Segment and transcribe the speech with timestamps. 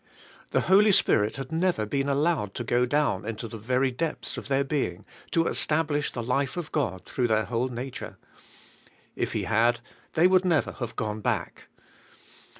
[0.49, 4.47] The Holy Spirit had never been allowed to go down into the very depths of
[4.47, 8.17] their being to establish the life of God through their whole nature.
[9.15, 9.79] If He had,
[10.13, 11.67] they would never have gone back.